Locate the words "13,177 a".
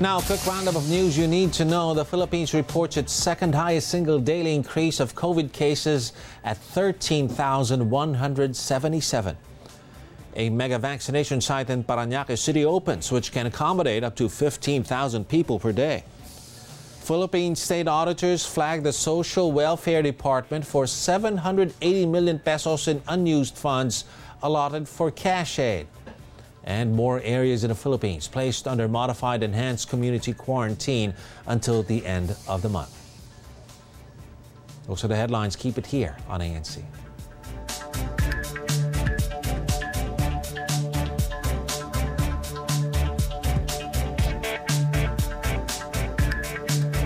6.56-10.50